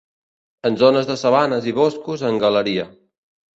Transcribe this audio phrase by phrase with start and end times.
[0.69, 2.91] En zones de sabanes i boscos en galeria.